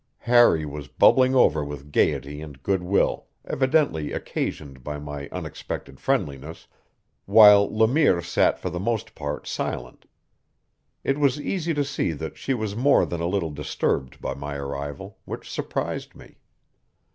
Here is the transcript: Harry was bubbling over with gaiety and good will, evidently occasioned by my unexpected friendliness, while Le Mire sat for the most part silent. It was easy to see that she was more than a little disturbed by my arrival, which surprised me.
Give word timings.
Harry 0.25 0.65
was 0.65 0.87
bubbling 0.87 1.35
over 1.35 1.63
with 1.63 1.91
gaiety 1.91 2.41
and 2.41 2.63
good 2.63 2.81
will, 2.81 3.27
evidently 3.45 4.11
occasioned 4.11 4.83
by 4.83 4.97
my 4.97 5.29
unexpected 5.31 5.99
friendliness, 5.99 6.65
while 7.27 7.71
Le 7.71 7.87
Mire 7.87 8.19
sat 8.23 8.57
for 8.57 8.71
the 8.71 8.79
most 8.79 9.13
part 9.13 9.45
silent. 9.45 10.07
It 11.03 11.19
was 11.19 11.39
easy 11.39 11.75
to 11.75 11.83
see 11.83 12.13
that 12.13 12.35
she 12.35 12.55
was 12.55 12.75
more 12.75 13.05
than 13.05 13.21
a 13.21 13.27
little 13.29 13.51
disturbed 13.51 14.19
by 14.19 14.33
my 14.33 14.55
arrival, 14.55 15.19
which 15.25 15.47
surprised 15.47 16.15
me. 16.15 16.37